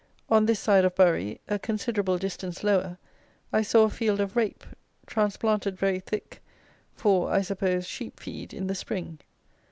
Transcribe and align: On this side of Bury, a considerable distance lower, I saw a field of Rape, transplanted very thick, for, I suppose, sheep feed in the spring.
On 0.29 0.47
this 0.47 0.59
side 0.59 0.83
of 0.83 0.95
Bury, 0.95 1.41
a 1.47 1.59
considerable 1.59 2.17
distance 2.17 2.63
lower, 2.63 2.97
I 3.53 3.61
saw 3.61 3.83
a 3.83 3.89
field 3.91 4.19
of 4.19 4.35
Rape, 4.35 4.63
transplanted 5.05 5.77
very 5.77 5.99
thick, 5.99 6.41
for, 6.95 7.31
I 7.31 7.41
suppose, 7.41 7.85
sheep 7.85 8.19
feed 8.19 8.51
in 8.51 8.65
the 8.65 8.73
spring. 8.73 9.19